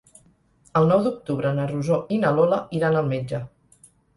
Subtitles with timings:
[0.79, 3.43] El nou d'octubre na Rosó i na Lola iran al metge.